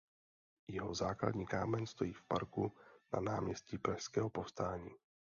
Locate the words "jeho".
0.67-0.93